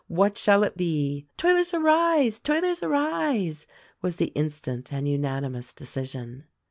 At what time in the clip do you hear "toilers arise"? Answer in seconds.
1.37-2.39, 2.39-3.67